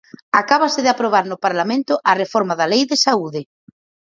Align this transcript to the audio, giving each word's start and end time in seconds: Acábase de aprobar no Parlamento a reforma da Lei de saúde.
Acábase 0.41 0.79
de 0.85 0.91
aprobar 0.93 1.25
no 1.27 1.41
Parlamento 1.45 1.93
a 2.11 2.13
reforma 2.21 2.53
da 2.59 2.69
Lei 2.71 2.83
de 2.91 2.97
saúde. 3.05 3.41